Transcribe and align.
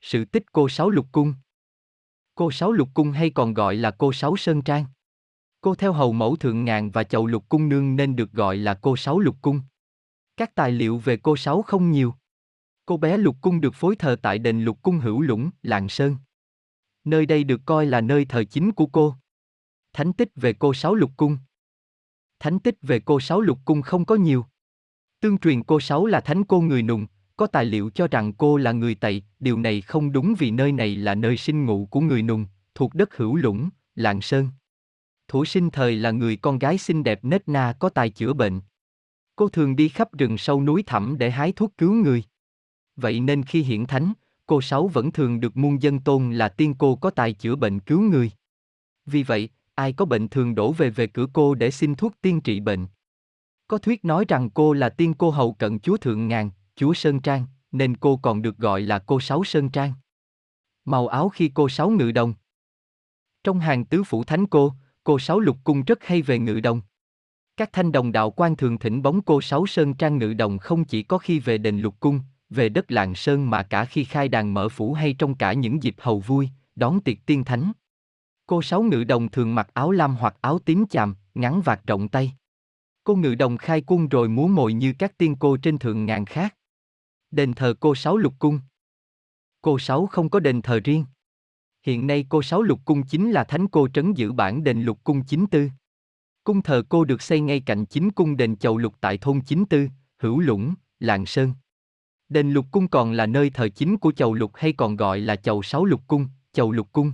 Sự 0.00 0.24
tích 0.24 0.52
cô 0.52 0.68
Sáu 0.68 0.90
Lục 0.90 1.06
Cung 1.12 1.34
Cô 2.34 2.50
Sáu 2.50 2.72
Lục 2.72 2.88
Cung 2.94 3.12
hay 3.12 3.30
còn 3.30 3.54
gọi 3.54 3.76
là 3.76 3.90
cô 3.90 4.12
Sáu 4.12 4.36
Sơn 4.36 4.62
Trang. 4.62 4.84
Cô 5.60 5.74
theo 5.74 5.92
hầu 5.92 6.12
mẫu 6.12 6.36
thượng 6.36 6.64
ngàn 6.64 6.90
và 6.90 7.04
chầu 7.04 7.26
lục 7.26 7.48
cung 7.48 7.68
nương 7.68 7.96
nên 7.96 8.16
được 8.16 8.32
gọi 8.32 8.56
là 8.56 8.74
cô 8.74 8.96
Sáu 8.96 9.18
Lục 9.18 9.36
Cung. 9.42 9.60
Các 10.36 10.54
tài 10.54 10.72
liệu 10.72 10.98
về 10.98 11.16
cô 11.16 11.36
Sáu 11.36 11.62
không 11.62 11.90
nhiều. 11.90 12.14
Cô 12.86 12.96
bé 12.96 13.16
Lục 13.16 13.36
Cung 13.40 13.60
được 13.60 13.74
phối 13.74 13.96
thờ 13.96 14.16
tại 14.22 14.38
đền 14.38 14.64
Lục 14.64 14.78
Cung 14.82 14.98
Hữu 14.98 15.20
Lũng, 15.20 15.50
Lạng 15.62 15.88
Sơn. 15.88 16.16
Nơi 17.04 17.26
đây 17.26 17.44
được 17.44 17.60
coi 17.66 17.86
là 17.86 18.00
nơi 18.00 18.24
thờ 18.24 18.44
chính 18.44 18.72
của 18.72 18.86
cô. 18.86 19.14
Thánh 19.92 20.12
tích 20.12 20.28
về 20.34 20.52
cô 20.52 20.74
Sáu 20.74 20.94
Lục 20.94 21.10
Cung 21.16 21.38
Thánh 22.38 22.60
tích 22.60 22.74
về 22.82 23.00
cô 23.00 23.20
Sáu 23.20 23.40
Lục 23.40 23.58
Cung 23.64 23.82
không 23.82 24.04
có 24.04 24.14
nhiều. 24.14 24.46
Tương 25.20 25.38
truyền 25.38 25.62
cô 25.62 25.80
Sáu 25.80 26.06
là 26.06 26.20
thánh 26.20 26.44
cô 26.44 26.60
người 26.60 26.82
nùng, 26.82 27.06
có 27.38 27.46
tài 27.46 27.64
liệu 27.64 27.90
cho 27.90 28.08
rằng 28.08 28.32
cô 28.32 28.56
là 28.56 28.72
người 28.72 28.94
Tây, 28.94 29.22
điều 29.40 29.58
này 29.58 29.80
không 29.80 30.12
đúng 30.12 30.34
vì 30.38 30.50
nơi 30.50 30.72
này 30.72 30.96
là 30.96 31.14
nơi 31.14 31.36
sinh 31.36 31.66
ngụ 31.66 31.86
của 31.86 32.00
người 32.00 32.22
nùng, 32.22 32.46
thuộc 32.74 32.94
đất 32.94 33.16
hữu 33.16 33.36
lũng, 33.36 33.68
lạng 33.94 34.20
sơn. 34.20 34.48
Thủ 35.28 35.44
sinh 35.44 35.70
thời 35.70 35.96
là 35.96 36.10
người 36.10 36.36
con 36.36 36.58
gái 36.58 36.78
xinh 36.78 37.04
đẹp 37.04 37.24
nết 37.24 37.48
na 37.48 37.74
có 37.78 37.88
tài 37.88 38.10
chữa 38.10 38.32
bệnh. 38.32 38.60
Cô 39.36 39.48
thường 39.48 39.76
đi 39.76 39.88
khắp 39.88 40.12
rừng 40.12 40.38
sâu 40.38 40.62
núi 40.62 40.82
thẳm 40.86 41.18
để 41.18 41.30
hái 41.30 41.52
thuốc 41.52 41.72
cứu 41.78 41.92
người. 41.92 42.24
Vậy 42.96 43.20
nên 43.20 43.42
khi 43.42 43.62
hiển 43.62 43.86
thánh, 43.86 44.12
cô 44.46 44.60
Sáu 44.60 44.88
vẫn 44.88 45.12
thường 45.12 45.40
được 45.40 45.56
muôn 45.56 45.82
dân 45.82 46.00
tôn 46.00 46.32
là 46.32 46.48
tiên 46.48 46.74
cô 46.78 46.96
có 46.96 47.10
tài 47.10 47.32
chữa 47.32 47.56
bệnh 47.56 47.80
cứu 47.80 48.00
người. 48.00 48.30
Vì 49.06 49.22
vậy, 49.22 49.48
ai 49.74 49.92
có 49.92 50.04
bệnh 50.04 50.28
thường 50.28 50.54
đổ 50.54 50.72
về 50.72 50.90
về 50.90 51.06
cửa 51.06 51.26
cô 51.32 51.54
để 51.54 51.70
xin 51.70 51.94
thuốc 51.94 52.12
tiên 52.20 52.40
trị 52.40 52.60
bệnh. 52.60 52.86
Có 53.68 53.78
thuyết 53.78 54.04
nói 54.04 54.24
rằng 54.28 54.50
cô 54.50 54.72
là 54.72 54.88
tiên 54.88 55.14
cô 55.14 55.30
hậu 55.30 55.52
cận 55.52 55.78
chúa 55.78 55.96
Thượng 55.96 56.28
Ngàn, 56.28 56.50
chúa 56.78 56.94
Sơn 56.94 57.20
Trang, 57.20 57.46
nên 57.72 57.96
cô 57.96 58.16
còn 58.16 58.42
được 58.42 58.58
gọi 58.58 58.80
là 58.80 58.98
cô 58.98 59.20
Sáu 59.20 59.44
Sơn 59.44 59.68
Trang. 59.68 59.92
Màu 60.84 61.08
áo 61.08 61.28
khi 61.28 61.50
cô 61.54 61.68
Sáu 61.68 61.90
ngự 61.90 62.12
đồng. 62.12 62.34
Trong 63.44 63.60
hàng 63.60 63.84
tứ 63.84 64.04
phủ 64.04 64.24
thánh 64.24 64.46
cô, 64.46 64.72
cô 65.04 65.18
Sáu 65.18 65.40
lục 65.40 65.56
cung 65.64 65.82
rất 65.82 66.04
hay 66.04 66.22
về 66.22 66.38
ngự 66.38 66.60
đồng. 66.60 66.80
Các 67.56 67.72
thanh 67.72 67.92
đồng 67.92 68.12
đạo 68.12 68.30
quan 68.30 68.56
thường 68.56 68.78
thỉnh 68.78 69.02
bóng 69.02 69.22
cô 69.22 69.40
Sáu 69.40 69.66
Sơn 69.66 69.94
Trang 69.94 70.18
ngự 70.18 70.32
đồng 70.34 70.58
không 70.58 70.84
chỉ 70.84 71.02
có 71.02 71.18
khi 71.18 71.40
về 71.40 71.58
đền 71.58 71.80
lục 71.80 71.94
cung, 72.00 72.20
về 72.50 72.68
đất 72.68 72.90
làng 72.90 73.14
Sơn 73.14 73.50
mà 73.50 73.62
cả 73.62 73.84
khi 73.84 74.04
khai 74.04 74.28
đàn 74.28 74.54
mở 74.54 74.68
phủ 74.68 74.92
hay 74.92 75.14
trong 75.18 75.34
cả 75.34 75.52
những 75.52 75.82
dịp 75.82 75.94
hầu 75.98 76.20
vui, 76.20 76.48
đón 76.76 77.00
tiệc 77.00 77.18
tiên 77.26 77.44
thánh. 77.44 77.72
Cô 78.46 78.62
Sáu 78.62 78.82
ngự 78.82 79.04
đồng 79.04 79.28
thường 79.28 79.54
mặc 79.54 79.70
áo 79.74 79.90
lam 79.90 80.16
hoặc 80.16 80.36
áo 80.40 80.58
tím 80.58 80.84
chàm, 80.90 81.14
ngắn 81.34 81.62
vạt 81.64 81.80
rộng 81.86 82.08
tay. 82.08 82.32
Cô 83.04 83.16
ngự 83.16 83.34
đồng 83.34 83.56
khai 83.56 83.80
cung 83.80 84.08
rồi 84.08 84.28
múa 84.28 84.46
mồi 84.46 84.72
như 84.72 84.94
các 84.98 85.18
tiên 85.18 85.36
cô 85.38 85.56
trên 85.56 85.78
thượng 85.78 86.06
ngàn 86.06 86.24
khác. 86.24 86.54
Đền 87.30 87.52
thờ 87.52 87.74
cô 87.80 87.94
Sáu 87.94 88.16
Lục 88.16 88.34
Cung 88.38 88.60
Cô 89.62 89.78
Sáu 89.78 90.06
không 90.06 90.30
có 90.30 90.40
đền 90.40 90.62
thờ 90.62 90.80
riêng. 90.84 91.04
Hiện 91.82 92.06
nay 92.06 92.26
cô 92.28 92.42
Sáu 92.42 92.62
Lục 92.62 92.80
Cung 92.84 93.02
chính 93.02 93.30
là 93.30 93.44
thánh 93.44 93.68
cô 93.68 93.88
trấn 93.88 94.12
giữ 94.12 94.32
bản 94.32 94.64
đền 94.64 94.82
Lục 94.82 95.04
Cung 95.04 95.24
Chính 95.24 95.46
Tư. 95.46 95.70
Cung 96.44 96.62
thờ 96.62 96.82
cô 96.88 97.04
được 97.04 97.22
xây 97.22 97.40
ngay 97.40 97.60
cạnh 97.60 97.86
chính 97.86 98.10
cung 98.10 98.36
đền 98.36 98.56
Chầu 98.56 98.78
Lục 98.78 98.94
tại 99.00 99.18
thôn 99.18 99.40
Chính 99.40 99.64
Tư, 99.64 99.88
Hữu 100.18 100.40
Lũng, 100.40 100.74
Lạng 101.00 101.26
Sơn. 101.26 101.52
Đền 102.28 102.50
Lục 102.50 102.66
Cung 102.70 102.88
còn 102.88 103.12
là 103.12 103.26
nơi 103.26 103.50
thờ 103.50 103.68
chính 103.68 103.96
của 103.96 104.12
Chầu 104.12 104.34
Lục 104.34 104.52
hay 104.54 104.72
còn 104.72 104.96
gọi 104.96 105.20
là 105.20 105.36
Chầu 105.36 105.62
Sáu 105.62 105.84
Lục 105.84 106.00
Cung, 106.06 106.28
Chầu 106.52 106.72
Lục 106.72 106.88
Cung. 106.92 107.12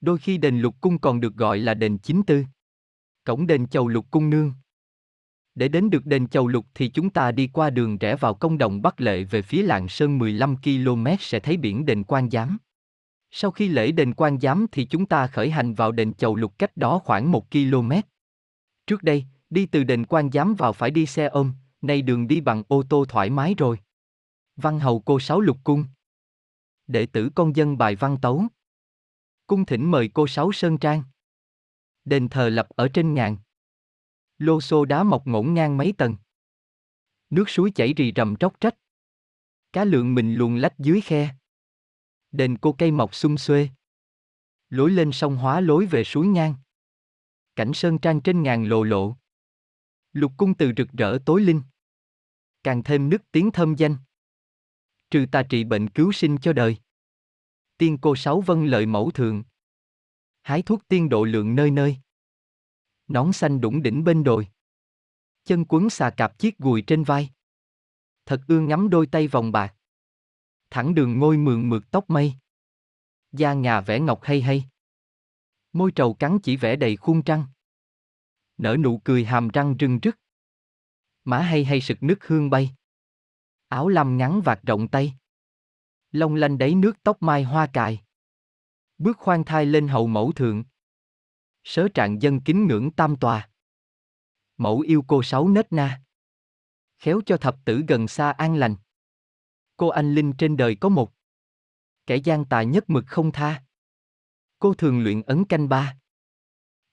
Đôi 0.00 0.18
khi 0.18 0.38
đền 0.38 0.60
Lục 0.60 0.74
Cung 0.80 0.98
còn 0.98 1.20
được 1.20 1.34
gọi 1.34 1.58
là 1.58 1.74
đền 1.74 1.98
Chính 1.98 2.22
Tư. 2.22 2.44
Cổng 3.24 3.46
đền 3.46 3.66
Chầu 3.66 3.88
Lục 3.88 4.06
Cung 4.10 4.30
Nương 4.30 4.52
để 5.54 5.68
đến 5.68 5.90
được 5.90 6.06
đền 6.06 6.28
Chầu 6.28 6.48
Lục 6.48 6.66
thì 6.74 6.88
chúng 6.88 7.10
ta 7.10 7.32
đi 7.32 7.46
qua 7.46 7.70
đường 7.70 7.98
rẽ 7.98 8.16
vào 8.16 8.34
công 8.34 8.58
đồng 8.58 8.82
Bắc 8.82 9.00
Lệ 9.00 9.24
về 9.24 9.42
phía 9.42 9.62
Lạng 9.62 9.88
Sơn 9.88 10.18
15 10.18 10.56
km 10.56 11.06
sẽ 11.20 11.40
thấy 11.40 11.56
biển 11.56 11.86
đền 11.86 12.04
Quan 12.04 12.30
Giám. 12.30 12.58
Sau 13.30 13.50
khi 13.50 13.68
lễ 13.68 13.92
đền 13.92 14.14
Quan 14.14 14.40
Giám 14.40 14.66
thì 14.72 14.84
chúng 14.84 15.06
ta 15.06 15.26
khởi 15.26 15.50
hành 15.50 15.74
vào 15.74 15.92
đền 15.92 16.14
Chầu 16.14 16.36
Lục 16.36 16.58
cách 16.58 16.76
đó 16.76 16.98
khoảng 16.98 17.30
1 17.30 17.50
km. 17.50 17.92
Trước 18.86 19.02
đây, 19.02 19.24
đi 19.50 19.66
từ 19.66 19.84
đền 19.84 20.06
Quan 20.06 20.30
Giám 20.30 20.54
vào 20.54 20.72
phải 20.72 20.90
đi 20.90 21.06
xe 21.06 21.26
ôm, 21.26 21.52
nay 21.82 22.02
đường 22.02 22.28
đi 22.28 22.40
bằng 22.40 22.62
ô 22.68 22.82
tô 22.88 23.04
thoải 23.08 23.30
mái 23.30 23.54
rồi. 23.58 23.78
Văn 24.56 24.80
hầu 24.80 25.00
cô 25.00 25.20
Sáu 25.20 25.40
Lục 25.40 25.56
Cung 25.64 25.84
Đệ 26.86 27.06
tử 27.06 27.30
con 27.34 27.56
dân 27.56 27.78
bài 27.78 27.96
văn 27.96 28.16
tấu 28.22 28.44
Cung 29.46 29.66
thỉnh 29.66 29.90
mời 29.90 30.08
cô 30.08 30.26
Sáu 30.26 30.52
Sơn 30.52 30.78
Trang 30.78 31.02
Đền 32.04 32.28
thờ 32.28 32.48
lập 32.48 32.66
ở 32.76 32.88
trên 32.88 33.14
ngàn 33.14 33.36
Lô 34.40 34.60
xô 34.60 34.84
đá 34.84 35.02
mọc 35.02 35.26
ngổn 35.26 35.54
ngang 35.54 35.76
mấy 35.76 35.94
tầng. 35.98 36.16
Nước 37.30 37.48
suối 37.48 37.70
chảy 37.74 37.94
rì 37.94 38.12
rầm 38.16 38.36
tróc 38.36 38.60
trách. 38.60 38.74
Cá 39.72 39.84
lượng 39.84 40.14
mình 40.14 40.34
luồn 40.34 40.58
lách 40.58 40.78
dưới 40.78 41.00
khe. 41.00 41.34
Đền 42.32 42.58
cô 42.58 42.72
cây 42.72 42.90
mọc 42.90 43.14
xung 43.14 43.38
xuê. 43.38 43.68
Lối 44.70 44.90
lên 44.90 45.12
sông 45.12 45.36
hóa 45.36 45.60
lối 45.60 45.86
về 45.86 46.04
suối 46.04 46.26
ngang. 46.26 46.54
Cảnh 47.56 47.72
sơn 47.74 47.98
trang 47.98 48.20
trên 48.20 48.42
ngàn 48.42 48.68
lộ 48.68 48.82
lộ. 48.82 49.16
Lục 50.12 50.32
cung 50.36 50.54
từ 50.54 50.72
rực 50.76 50.88
rỡ 50.92 51.18
tối 51.26 51.40
linh. 51.40 51.62
Càng 52.62 52.82
thêm 52.82 53.10
nước 53.10 53.22
tiếng 53.32 53.50
thơm 53.50 53.74
danh. 53.74 53.96
Trừ 55.10 55.26
tà 55.32 55.42
trị 55.42 55.64
bệnh 55.64 55.90
cứu 55.90 56.12
sinh 56.12 56.38
cho 56.42 56.52
đời. 56.52 56.76
Tiên 57.78 57.98
cô 58.02 58.16
sáu 58.16 58.40
vân 58.40 58.66
lợi 58.66 58.86
mẫu 58.86 59.10
thường. 59.10 59.42
Hái 60.42 60.62
thuốc 60.62 60.88
tiên 60.88 61.08
độ 61.08 61.24
lượng 61.24 61.54
nơi 61.54 61.70
nơi 61.70 61.98
nón 63.10 63.32
xanh 63.32 63.60
đủng 63.60 63.82
đỉnh 63.82 64.04
bên 64.04 64.24
đồi. 64.24 64.48
Chân 65.44 65.64
quấn 65.68 65.90
xà 65.90 66.10
cạp 66.10 66.38
chiếc 66.38 66.58
gùi 66.58 66.82
trên 66.82 67.04
vai. 67.04 67.30
Thật 68.26 68.40
ương 68.48 68.68
ngắm 68.68 68.90
đôi 68.90 69.06
tay 69.06 69.28
vòng 69.28 69.52
bạc. 69.52 69.74
Thẳng 70.70 70.94
đường 70.94 71.18
ngôi 71.18 71.36
mượn 71.36 71.68
mượt 71.68 71.90
tóc 71.90 72.10
mây. 72.10 72.34
Da 73.32 73.54
ngà 73.54 73.80
vẽ 73.80 74.00
ngọc 74.00 74.20
hay 74.22 74.40
hay. 74.40 74.64
Môi 75.72 75.92
trầu 75.92 76.14
cắn 76.14 76.38
chỉ 76.42 76.56
vẽ 76.56 76.76
đầy 76.76 76.96
khuôn 76.96 77.22
trăng. 77.22 77.44
Nở 78.58 78.76
nụ 78.76 79.00
cười 79.04 79.24
hàm 79.24 79.48
răng 79.48 79.76
rưng 79.80 79.98
rức. 80.02 80.16
Má 81.24 81.38
hay 81.38 81.64
hay 81.64 81.80
sực 81.80 82.02
nước 82.02 82.26
hương 82.26 82.50
bay. 82.50 82.70
Áo 83.68 83.88
lam 83.88 84.16
ngắn 84.16 84.40
vạt 84.44 84.60
rộng 84.62 84.88
tay. 84.88 85.14
Long 86.12 86.34
lanh 86.34 86.58
đáy 86.58 86.74
nước 86.74 87.02
tóc 87.02 87.22
mai 87.22 87.42
hoa 87.42 87.66
cài. 87.66 88.00
Bước 88.98 89.18
khoan 89.18 89.44
thai 89.44 89.66
lên 89.66 89.88
hậu 89.88 90.06
mẫu 90.06 90.32
thượng. 90.32 90.64
Sớ 91.70 91.88
trạng 91.94 92.22
dân 92.22 92.40
kính 92.40 92.66
ngưỡng 92.66 92.90
tam 92.90 93.16
tòa. 93.16 93.50
Mẫu 94.56 94.80
yêu 94.80 95.04
cô 95.08 95.22
sáu 95.22 95.48
nết 95.48 95.72
na. 95.72 96.02
Khéo 96.98 97.20
cho 97.26 97.36
thập 97.36 97.56
tử 97.64 97.82
gần 97.88 98.08
xa 98.08 98.30
an 98.30 98.56
lành. 98.56 98.76
Cô 99.76 99.88
anh 99.88 100.14
linh 100.14 100.32
trên 100.38 100.56
đời 100.56 100.76
có 100.80 100.88
một. 100.88 101.12
Kẻ 102.06 102.16
gian 102.16 102.44
tà 102.44 102.62
nhất 102.62 102.90
mực 102.90 103.04
không 103.06 103.32
tha. 103.32 103.64
Cô 104.58 104.74
thường 104.74 105.02
luyện 105.02 105.22
ấn 105.22 105.44
canh 105.44 105.68
ba. 105.68 105.98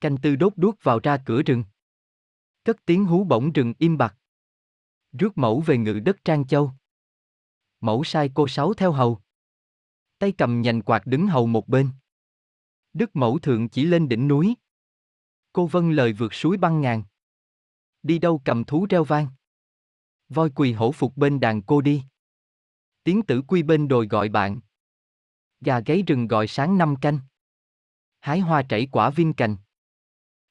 Canh 0.00 0.16
tư 0.22 0.36
đốt 0.36 0.52
đuốc 0.56 0.74
vào 0.82 1.00
ra 1.02 1.18
cửa 1.26 1.42
rừng. 1.42 1.64
Cất 2.64 2.76
tiếng 2.86 3.04
hú 3.04 3.24
bổng 3.24 3.52
rừng 3.52 3.74
im 3.78 3.98
bặt. 3.98 4.16
Rước 5.12 5.38
mẫu 5.38 5.60
về 5.60 5.78
ngự 5.78 6.00
đất 6.00 6.24
Trang 6.24 6.46
Châu. 6.46 6.72
Mẫu 7.80 8.04
sai 8.04 8.30
cô 8.34 8.48
sáu 8.48 8.74
theo 8.74 8.92
hầu. 8.92 9.18
Tay 10.18 10.32
cầm 10.32 10.62
nhành 10.62 10.82
quạt 10.82 11.06
đứng 11.06 11.26
hầu 11.26 11.46
một 11.46 11.68
bên. 11.68 11.90
Đức 12.92 13.16
mẫu 13.16 13.38
thượng 13.38 13.68
chỉ 13.68 13.84
lên 13.84 14.08
đỉnh 14.08 14.28
núi. 14.28 14.54
Cô 15.58 15.66
vâng 15.66 15.90
lời 15.90 16.12
vượt 16.12 16.34
suối 16.34 16.56
băng 16.56 16.80
ngàn. 16.80 17.02
Đi 18.02 18.18
đâu 18.18 18.42
cầm 18.44 18.64
thú 18.64 18.86
reo 18.90 19.04
vang. 19.04 19.26
Voi 20.28 20.50
quỳ 20.50 20.72
hổ 20.72 20.92
phục 20.92 21.16
bên 21.16 21.40
đàn 21.40 21.62
cô 21.62 21.80
đi. 21.80 22.02
Tiếng 23.04 23.22
tử 23.22 23.42
quy 23.48 23.62
bên 23.62 23.88
đồi 23.88 24.06
gọi 24.06 24.28
bạn. 24.28 24.60
Gà 25.60 25.80
gáy 25.80 26.02
rừng 26.06 26.26
gọi 26.26 26.46
sáng 26.46 26.78
năm 26.78 26.96
canh. 26.96 27.18
Hái 28.20 28.40
hoa 28.40 28.62
chảy 28.68 28.88
quả 28.92 29.10
viên 29.10 29.32
cành. 29.32 29.56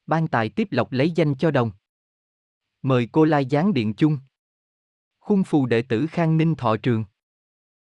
Ban 0.05 0.27
tài 0.27 0.49
tiếp 0.49 0.67
lộc 0.71 0.91
lấy 0.91 1.11
danh 1.11 1.37
cho 1.37 1.51
đồng. 1.51 1.71
Mời 2.81 3.09
cô 3.11 3.25
lai 3.25 3.45
giáng 3.51 3.73
điện 3.73 3.93
chung. 3.97 4.19
Khung 5.19 5.43
phù 5.43 5.65
đệ 5.65 5.81
tử 5.81 6.07
Khang 6.11 6.37
Ninh 6.37 6.55
thọ 6.55 6.75
trường. 6.83 7.05